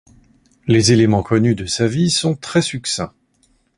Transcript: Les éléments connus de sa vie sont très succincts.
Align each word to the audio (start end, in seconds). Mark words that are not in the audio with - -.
Les 0.65 0.91
éléments 0.93 1.21
connus 1.21 1.53
de 1.53 1.67
sa 1.67 1.85
vie 1.85 2.09
sont 2.09 2.35
très 2.35 2.63
succincts. 2.63 3.13